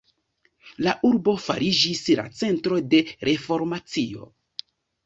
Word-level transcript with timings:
La 0.87 0.93
urbo 1.09 1.35
fariĝis 1.43 2.01
la 2.21 2.27
centro 2.41 2.81
de 2.95 3.05
Reformacio. 3.31 4.33